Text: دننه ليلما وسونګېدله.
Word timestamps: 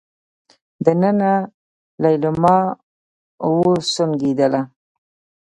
دننه 0.85 1.31
ليلما 2.03 2.57
وسونګېدله. 3.55 4.61